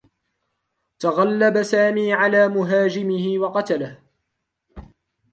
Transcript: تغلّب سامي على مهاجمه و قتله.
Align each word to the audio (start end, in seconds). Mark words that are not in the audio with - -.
تغلّب 0.99 1.63
سامي 1.63 2.13
على 2.13 2.47
مهاجمه 2.47 3.39
و 3.39 3.47
قتله. 3.57 3.99